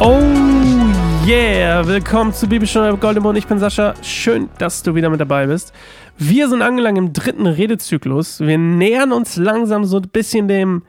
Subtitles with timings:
[0.00, 0.18] Oh
[1.24, 3.38] yeah, willkommen zu Bibelstunde Goldemond.
[3.38, 3.94] Ich bin Sascha.
[4.02, 5.72] Schön, dass du wieder mit dabei bist.
[6.18, 8.40] Wir sind angelangt im dritten Redezyklus.
[8.40, 10.82] Wir nähern uns langsam so ein bisschen dem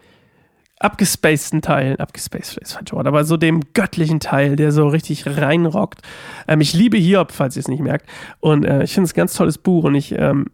[0.79, 6.01] abgespaceden Teil, abgespaced ist falsch Wort, aber so dem göttlichen Teil, der so richtig reinrockt.
[6.47, 8.07] Ähm, ich liebe Hiob, falls ihr es nicht merkt.
[8.39, 10.47] Und äh, ich finde es ein ganz tolles Buch und ich, ähm,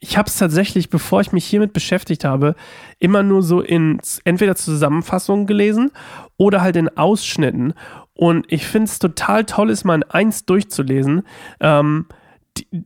[0.00, 2.56] ich habe es tatsächlich, bevor ich mich hiermit beschäftigt habe,
[2.98, 5.92] immer nur so in entweder Zusammenfassungen gelesen
[6.38, 7.74] oder halt in Ausschnitten.
[8.14, 11.22] Und ich finde es total toll, es mal in eins durchzulesen.
[11.60, 12.06] Ähm,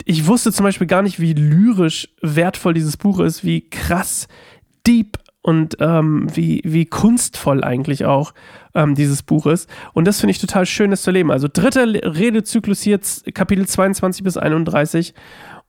[0.04, 4.26] ich wusste zum Beispiel gar nicht, wie lyrisch wertvoll dieses Buch ist, wie krass
[4.86, 8.34] deep und ähm, wie, wie kunstvoll eigentlich auch
[8.74, 9.68] ähm, dieses Buch ist.
[9.92, 11.30] Und das finde ich total schön, das zu erleben.
[11.30, 12.98] Also dritter Redezyklus hier,
[13.32, 15.14] Kapitel 22 bis 31.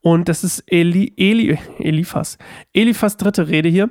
[0.06, 2.38] Und das ist Eli, Eli, Eliphas.
[2.74, 3.90] Eliphas dritte Rede hier.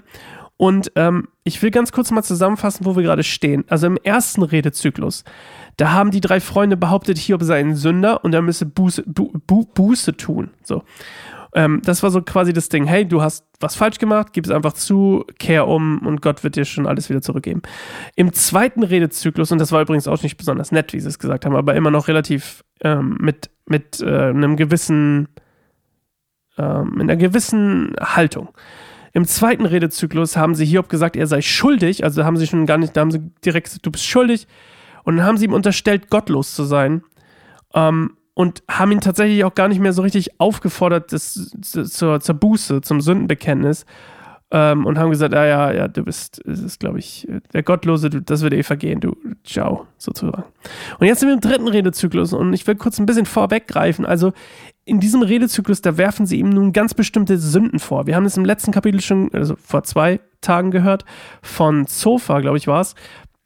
[0.56, 3.64] Und ähm, ich will ganz kurz mal zusammenfassen, wo wir gerade stehen.
[3.66, 5.24] Also im ersten Redezyklus,
[5.76, 9.32] da haben die drei Freunde behauptet, Hiob sei ein Sünder und er müsse Buße, Bu,
[9.44, 10.50] Bu, Buße tun.
[10.62, 10.84] So.
[11.52, 14.52] Ähm, das war so quasi das Ding, hey, du hast was falsch gemacht, gib es
[14.52, 17.62] einfach zu, kehr um und Gott wird dir schon alles wieder zurückgeben.
[18.14, 21.44] Im zweiten Redezyklus, und das war übrigens auch nicht besonders nett, wie sie es gesagt
[21.44, 25.26] haben, aber immer noch relativ ähm, mit, mit äh, einem gewissen,
[26.58, 28.48] ähm, mit einer gewissen Haltung.
[29.12, 32.78] Im zweiten Redezyklus haben sie Hiob gesagt, er sei schuldig, also haben sie schon gar
[32.78, 34.48] nicht, da haben sie direkt gesagt, du bist schuldig.
[35.04, 37.04] Und dann haben sie ihm unterstellt, gottlos zu sein.
[37.74, 42.34] Ähm, und haben ihn tatsächlich auch gar nicht mehr so richtig aufgefordert das, zur, zur
[42.34, 43.86] Buße, zum Sündenbekenntnis.
[44.50, 48.10] Ähm, und haben gesagt, ah ja, ja, du bist, es ist, glaube ich, der Gottlose,
[48.10, 50.44] du, das wird eh vergehen, du, ciao, sozusagen.
[50.98, 54.04] Und jetzt sind wir im dritten Redezyklus und ich will kurz ein bisschen vorweggreifen.
[54.04, 54.32] Also
[54.84, 58.06] in diesem Redezyklus, da werfen sie ihm nun ganz bestimmte Sünden vor.
[58.06, 61.04] Wir haben es im letzten Kapitel schon, also vor zwei Tagen gehört,
[61.42, 62.94] von Zofa, glaube ich, war es,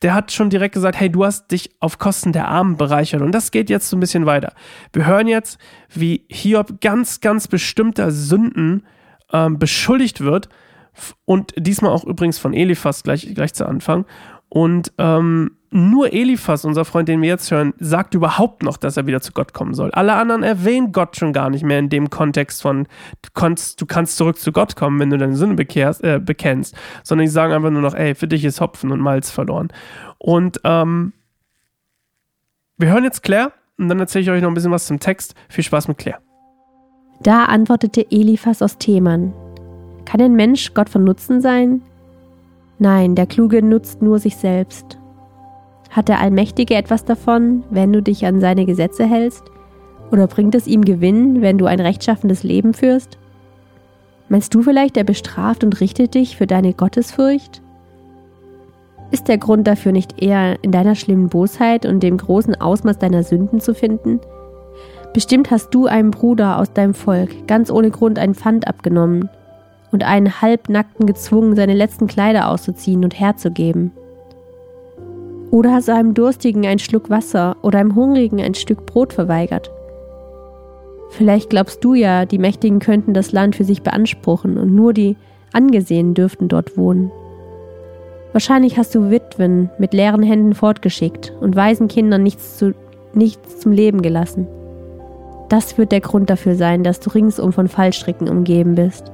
[0.02, 3.20] der hat schon direkt gesagt, hey, du hast dich auf Kosten der Armen bereichert.
[3.20, 4.52] Und das geht jetzt so ein bisschen weiter.
[4.92, 5.58] Wir hören jetzt,
[5.92, 8.86] wie Hiob ganz, ganz bestimmter Sünden
[9.32, 10.48] ähm, beschuldigt wird.
[11.24, 14.06] Und diesmal auch übrigens von Eliphas gleich, gleich zu Anfang.
[14.48, 19.06] Und ähm, nur Eliphas, unser Freund, den wir jetzt hören, sagt überhaupt noch, dass er
[19.06, 19.90] wieder zu Gott kommen soll.
[19.90, 22.84] Alle anderen erwähnen Gott schon gar nicht mehr in dem Kontext von,
[23.22, 26.74] du kannst, du kannst zurück zu Gott kommen, wenn du deine Sünde bekehrst, äh, bekennst,
[27.02, 29.68] sondern die sagen einfach nur noch, ey, für dich ist Hopfen und Malz verloren.
[30.16, 31.12] Und ähm,
[32.78, 35.34] wir hören jetzt Claire und dann erzähle ich euch noch ein bisschen was zum Text.
[35.48, 36.20] Viel Spaß mit Claire.
[37.22, 39.32] Da antwortete Eliphas aus Theman:
[40.04, 41.82] Kann ein Mensch Gott von Nutzen sein?
[42.78, 44.97] Nein, der Kluge nutzt nur sich selbst.
[45.90, 49.44] Hat der Allmächtige etwas davon, wenn du dich an seine Gesetze hältst?
[50.10, 53.18] Oder bringt es ihm Gewinn, wenn du ein rechtschaffendes Leben führst?
[54.28, 57.62] Meinst du vielleicht, er bestraft und richtet dich für deine Gottesfurcht?
[59.10, 63.22] Ist der Grund dafür nicht eher in deiner schlimmen Bosheit und dem großen Ausmaß deiner
[63.22, 64.20] Sünden zu finden?
[65.14, 69.30] Bestimmt hast du einem Bruder aus deinem Volk ganz ohne Grund ein Pfand abgenommen
[69.90, 73.92] und einen Halbnackten gezwungen, seine letzten Kleider auszuziehen und herzugeben.
[75.50, 79.70] Oder hast du einem Durstigen einen Schluck Wasser oder einem Hungrigen ein Stück Brot verweigert?
[81.10, 85.16] Vielleicht glaubst du ja, die Mächtigen könnten das Land für sich beanspruchen und nur die
[85.52, 87.10] Angesehenen dürften dort wohnen.
[88.32, 92.74] Wahrscheinlich hast du Witwen mit leeren Händen fortgeschickt und weisen Kindern nichts, zu,
[93.14, 94.46] nichts zum Leben gelassen.
[95.48, 99.10] Das wird der Grund dafür sein, dass du ringsum von Fallstricken umgeben bist.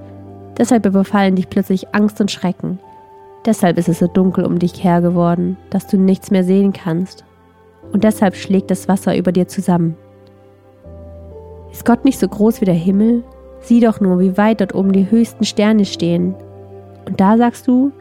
[0.58, 2.80] Deshalb überfallen dich plötzlich Angst und Schrecken.
[3.44, 7.24] Deshalb ist es so dunkel um dich her geworden, dass du nichts mehr sehen kannst.
[7.92, 9.96] Und deshalb schlägt das Wasser über dir zusammen.
[11.70, 13.22] Ist Gott nicht so groß wie der Himmel?
[13.60, 16.34] Sieh doch nur, wie weit dort oben die höchsten Sterne stehen.
[17.06, 17.92] Und da sagst du,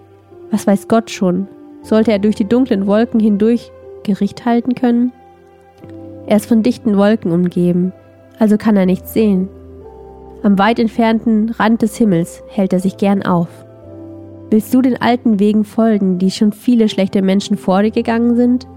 [0.52, 1.48] was weiß Gott schon?
[1.82, 3.72] Sollte er durch die dunklen Wolken hindurch
[4.04, 5.12] Gericht halten können?
[6.28, 7.92] Er ist von dichten Wolken umgeben,
[8.40, 9.50] also kann er nichts sehen.
[10.42, 13.63] Am weit entfernten Rand des Himmels hält er sich gern auf.
[14.54, 18.68] Willst du den alten Wegen folgen, die schon viele schlechte Menschen vor dir gegangen sind?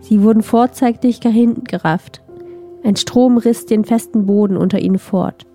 [0.00, 2.20] Sie wurden vorzeitig dahin gerafft.
[2.84, 5.46] Ein Strom riss den festen Boden unter ihnen fort.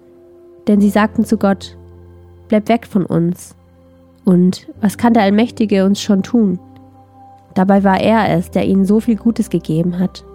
[0.67, 1.77] Denn sie sagten zu Gott,
[2.47, 3.55] Bleib weg von uns,
[4.23, 6.57] und was kann der Allmächtige uns schon tun?
[7.53, 10.25] Dabei war er es, der ihnen so viel Gutes gegeben hat.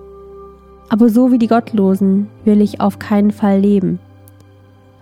[0.88, 3.98] Aber so wie die Gottlosen will ich auf keinen Fall leben.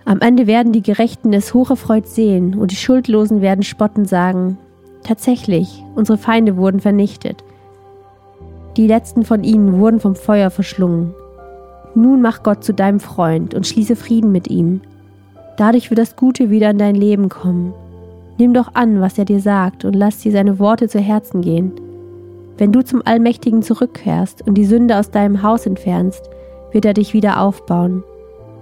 [0.09, 4.57] Am Ende werden die Gerechten es hocherfreut sehen und die Schuldlosen werden spotten sagen,
[5.03, 7.43] tatsächlich, unsere Feinde wurden vernichtet.
[8.75, 11.13] Die letzten von ihnen wurden vom Feuer verschlungen.
[11.93, 14.81] Nun mach Gott zu deinem Freund und schließe Frieden mit ihm.
[15.57, 17.75] Dadurch wird das Gute wieder in dein Leben kommen
[18.39, 21.73] Nimm doch an, was er dir sagt, und lass dir seine Worte zu Herzen gehen.
[22.57, 26.27] Wenn du zum Allmächtigen zurückkehrst und die Sünde aus deinem Haus entfernst,
[26.71, 28.03] wird er dich wieder aufbauen.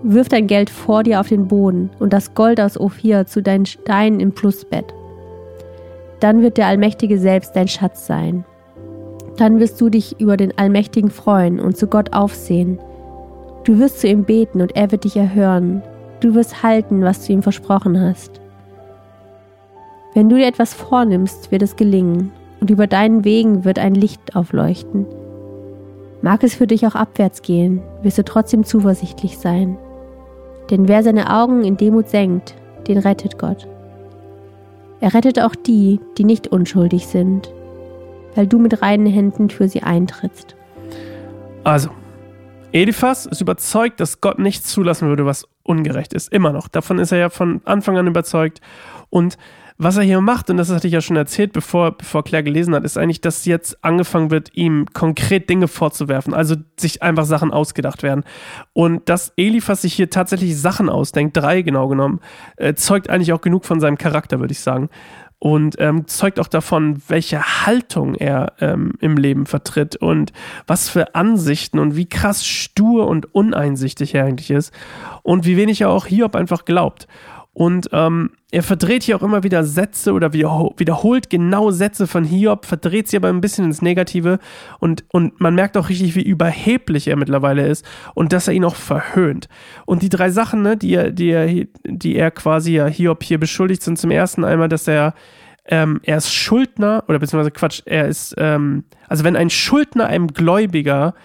[0.04, 3.66] Wirf dein Geld vor dir auf den Boden und das Gold aus Ophir zu deinen
[3.66, 4.86] Steinen im Flussbett.
[6.20, 8.46] Dann wird der Allmächtige selbst dein Schatz sein.
[9.38, 12.80] Dann wirst du dich über den Allmächtigen freuen und zu Gott aufsehen.
[13.64, 15.82] Du wirst zu ihm beten und er wird dich erhören.
[16.20, 18.42] Du wirst halten, was du ihm versprochen hast.
[20.14, 24.36] Wenn du dir etwas vornimmst, wird es gelingen, und über deinen Wegen wird ein Licht
[24.36, 25.06] aufleuchten.
[26.24, 29.78] Mag es für dich auch abwärts gehen, wirst du trotzdem zuversichtlich sein.
[30.70, 32.56] Denn wer seine Augen in Demut senkt,
[32.88, 33.68] den rettet Gott.
[35.00, 37.52] Er rettet auch die, die nicht unschuldig sind,
[38.36, 40.56] weil du mit reinen Händen für sie eintrittst.
[41.64, 41.90] Also,
[42.72, 46.32] Eliphas ist überzeugt, dass Gott nichts zulassen würde, was ungerecht ist.
[46.32, 46.68] Immer noch.
[46.68, 48.62] Davon ist er ja von Anfang an überzeugt.
[49.10, 49.38] Und
[49.80, 52.74] was er hier macht, und das hatte ich ja schon erzählt, bevor, bevor Claire gelesen
[52.74, 57.52] hat, ist eigentlich, dass jetzt angefangen wird, ihm konkret Dinge vorzuwerfen, also sich einfach Sachen
[57.52, 58.24] ausgedacht werden.
[58.74, 62.22] Und dass Eliphas sich hier tatsächlich Sachen ausdenkt, drei genau genommen,
[62.56, 64.90] äh, zeugt eigentlich auch genug von seinem Charakter, würde ich sagen.
[65.40, 70.34] Und ähm, zeugt auch davon, welche Haltung er ähm, im Leben vertritt und
[70.66, 74.74] was für Ansichten und wie krass stur und uneinsichtig er eigentlich ist
[75.22, 77.08] und wie wenig er auch Hiob einfach glaubt.
[77.58, 82.68] Und ähm, er verdreht hier auch immer wieder Sätze oder wiederholt genau Sätze von Hiob,
[82.68, 84.38] verdreht sie aber ein bisschen ins Negative
[84.78, 87.84] und, und man merkt auch richtig, wie überheblich er mittlerweile ist
[88.14, 89.50] und dass er ihn auch verhöhnt.
[89.88, 93.40] Und die drei Sachen, ne, die, er, die, er, die er quasi ja Hiob hier
[93.40, 95.16] beschuldigt, sind zum ersten einmal, dass er
[95.66, 100.28] ähm, er ist Schuldner, oder beziehungsweise Quatsch, er ist, ähm, also wenn ein Schuldner einem
[100.28, 101.16] Gläubiger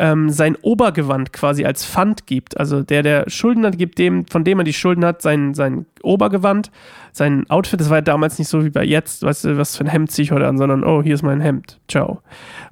[0.00, 2.58] ähm, sein Obergewand quasi als Pfand gibt.
[2.58, 5.84] Also der, der Schulden hat, gibt dem, von dem er die Schulden hat, sein, sein
[6.02, 6.70] Obergewand,
[7.12, 7.80] sein Outfit.
[7.80, 10.10] Das war ja damals nicht so wie bei jetzt, weißt du, was für ein Hemd
[10.10, 11.80] ziehe ich heute an, sondern oh, hier ist mein Hemd.
[11.86, 12.22] Ciao.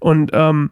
[0.00, 0.70] Und ähm,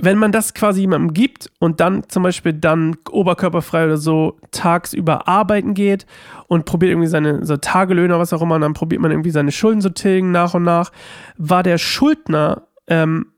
[0.00, 5.28] wenn man das quasi jemandem gibt und dann zum Beispiel dann oberkörperfrei oder so tagsüber
[5.28, 6.06] arbeiten geht
[6.46, 9.52] und probiert irgendwie seine so Tagelöhne was auch immer, und dann probiert man irgendwie seine
[9.52, 10.92] Schulden zu tilgen nach und nach,
[11.36, 13.31] war der Schuldner ähm,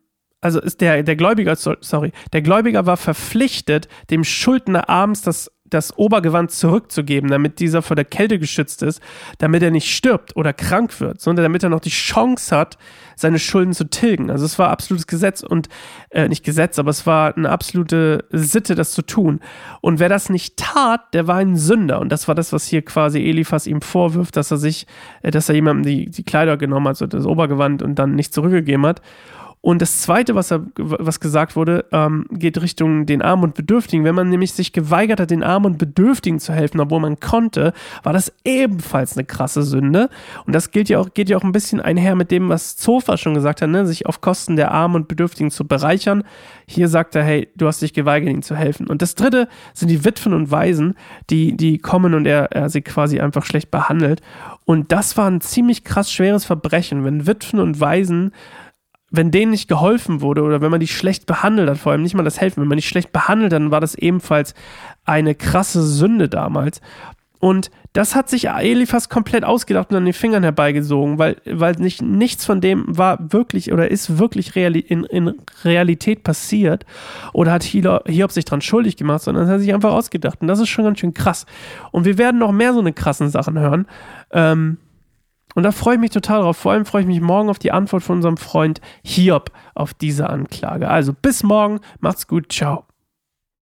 [0.44, 5.96] also ist der, der Gläubiger, sorry, der Gläubiger war verpflichtet, dem Schuldner abends das, das
[5.96, 9.00] Obergewand zurückzugeben, damit dieser vor der Kälte geschützt ist,
[9.38, 12.76] damit er nicht stirbt oder krank wird, sondern damit er noch die Chance hat,
[13.16, 14.30] seine Schulden zu tilgen.
[14.30, 15.70] Also es war absolutes Gesetz und
[16.10, 19.40] äh, nicht Gesetz, aber es war eine absolute Sitte, das zu tun.
[19.80, 22.02] Und wer das nicht tat, der war ein Sünder.
[22.02, 24.86] Und das war das, was hier quasi Eliphas ihm vorwirft, dass er sich,
[25.22, 28.34] äh, dass er jemandem die, die Kleider genommen hat, so das Obergewand und dann nicht
[28.34, 29.00] zurückgegeben hat.
[29.64, 34.04] Und das Zweite, was, er, was gesagt wurde, ähm, geht Richtung den Armen und Bedürftigen.
[34.04, 37.72] Wenn man nämlich sich geweigert hat, den Armen und Bedürftigen zu helfen, obwohl man konnte,
[38.02, 40.10] war das ebenfalls eine krasse Sünde.
[40.44, 43.16] Und das gilt ja auch, geht ja auch ein bisschen einher mit dem, was Zofa
[43.16, 43.86] schon gesagt hat, ne?
[43.86, 46.24] sich auf Kosten der Armen und Bedürftigen zu bereichern.
[46.66, 48.86] Hier sagt er, hey, du hast dich geweigert, ihnen zu helfen.
[48.86, 50.94] Und das Dritte sind die Witwen und Waisen,
[51.30, 54.20] die, die kommen und er, er sie quasi einfach schlecht behandelt.
[54.66, 58.32] Und das war ein ziemlich krass schweres Verbrechen, wenn Witwen und Waisen
[59.16, 62.14] wenn denen nicht geholfen wurde oder wenn man die schlecht behandelt hat, vor allem nicht
[62.14, 64.54] mal das Helfen, wenn man die schlecht behandelt, dann war das ebenfalls
[65.04, 66.80] eine krasse Sünde damals.
[67.38, 72.00] Und das hat sich Eliphas komplett ausgedacht und an den Fingern herbeigesogen, weil, weil nicht,
[72.00, 76.86] nichts von dem war wirklich oder ist wirklich reali in, in Realität passiert
[77.34, 80.40] oder hat Hiob sich dran schuldig gemacht, sondern hat sich einfach ausgedacht.
[80.40, 81.44] Und das ist schon ganz schön krass.
[81.92, 83.86] Und wir werden noch mehr so eine krassen Sachen hören.
[84.32, 84.78] Ähm,
[85.54, 86.56] und da freue ich mich total drauf.
[86.56, 90.28] Vor allem freue ich mich morgen auf die Antwort von unserem Freund Hiob auf diese
[90.28, 90.88] Anklage.
[90.88, 92.84] Also bis morgen, macht's gut, ciao.